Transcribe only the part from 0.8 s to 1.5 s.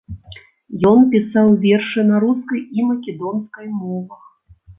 Ён пісаў